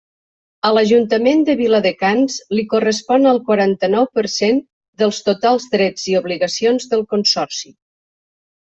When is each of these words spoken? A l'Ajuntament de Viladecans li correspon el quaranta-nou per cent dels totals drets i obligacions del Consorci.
A 0.69 0.69
l'Ajuntament 0.75 1.43
de 1.49 1.55
Viladecans 1.59 2.39
li 2.59 2.65
correspon 2.73 3.33
el 3.33 3.41
quaranta-nou 3.51 4.09
per 4.17 4.27
cent 4.39 4.59
dels 5.03 5.21
totals 5.31 5.71
drets 5.79 6.11
i 6.15 6.21
obligacions 6.25 6.95
del 6.95 7.09
Consorci. 7.15 7.77